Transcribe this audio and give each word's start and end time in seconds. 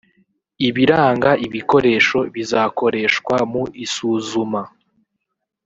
ibiranga 0.67 1.29
ibikoresho 1.45 2.19
bizakoreshwa 2.35 3.35
mu 3.51 3.63
isuzuma 3.85 4.61